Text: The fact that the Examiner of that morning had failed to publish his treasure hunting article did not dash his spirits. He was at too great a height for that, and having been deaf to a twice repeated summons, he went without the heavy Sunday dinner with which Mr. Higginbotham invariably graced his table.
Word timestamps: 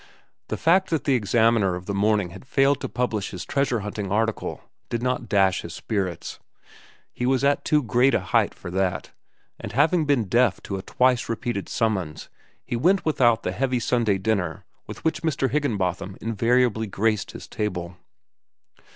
The 0.47 0.57
fact 0.57 0.89
that 0.89 1.03
the 1.03 1.13
Examiner 1.13 1.75
of 1.75 1.85
that 1.85 1.93
morning 1.93 2.31
had 2.31 2.47
failed 2.47 2.81
to 2.81 2.89
publish 2.89 3.29
his 3.29 3.45
treasure 3.45 3.81
hunting 3.81 4.11
article 4.11 4.61
did 4.89 5.03
not 5.03 5.29
dash 5.29 5.61
his 5.61 5.75
spirits. 5.75 6.39
He 7.13 7.27
was 7.27 7.43
at 7.43 7.63
too 7.63 7.83
great 7.83 8.15
a 8.15 8.19
height 8.21 8.55
for 8.55 8.71
that, 8.71 9.11
and 9.59 9.73
having 9.73 10.05
been 10.05 10.23
deaf 10.23 10.59
to 10.63 10.77
a 10.77 10.81
twice 10.81 11.29
repeated 11.29 11.69
summons, 11.69 12.29
he 12.65 12.75
went 12.75 13.05
without 13.05 13.43
the 13.43 13.51
heavy 13.51 13.79
Sunday 13.79 14.17
dinner 14.17 14.65
with 14.87 15.03
which 15.05 15.21
Mr. 15.21 15.51
Higginbotham 15.51 16.17
invariably 16.19 16.87
graced 16.87 17.33
his 17.33 17.47
table. 17.47 17.95